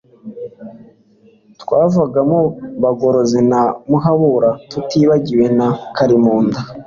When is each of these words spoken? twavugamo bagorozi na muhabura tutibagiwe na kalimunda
twavugamo 1.61 2.39
bagorozi 2.83 3.39
na 3.51 3.61
muhabura 3.89 4.49
tutibagiwe 4.69 5.45
na 5.57 5.67
kalimunda 5.95 6.59